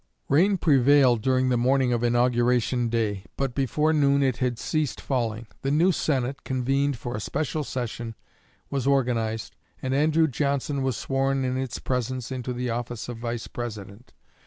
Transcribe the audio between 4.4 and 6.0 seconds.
ceased falling. The new